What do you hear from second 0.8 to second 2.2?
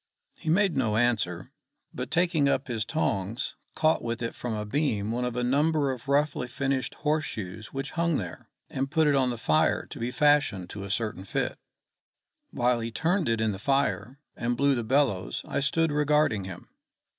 answer, but